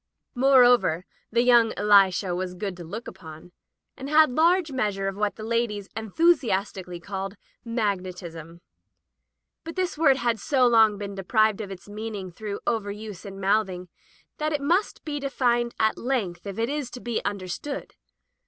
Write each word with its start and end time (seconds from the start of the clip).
Moreover, 0.33 1.05
the 1.31 1.43
young 1.43 1.73
Elisha 1.77 2.33
was 2.35 2.55
good 2.55 2.75
to 2.77 2.83
look 2.83 3.07
upon, 3.07 3.51
and 3.95 4.09
had 4.09 4.31
large 4.33 4.71
meas 4.71 4.95
ure 4.97 5.07
of 5.07 5.15
what 5.15 5.35
the 5.35 5.43
ladies 5.43 5.89
enthusiastically 5.95 6.99
called" 6.99 7.35
magnetism.*' 7.63 8.61
But 9.63 9.75
this 9.75 9.99
word 9.99 10.17
has 10.17 10.41
so 10.41 10.65
long 10.65 10.97
been 10.97 11.13
deprived 11.13 11.61
of 11.61 11.69
its 11.69 11.87
meaning 11.87 12.31
through 12.31 12.61
over 12.65 12.89
use 12.91 13.25
and 13.25 13.39
mouthing 13.39 13.89
that 14.39 14.51
it 14.53 14.61
must 14.63 15.05
be 15.05 15.19
defined 15.19 15.75
at 15.79 15.99
length 15.99 16.47
if 16.47 16.57
it 16.57 16.67
is 16.69 16.89
to 16.89 16.99
be 16.99 17.23
understood. 17.23 17.93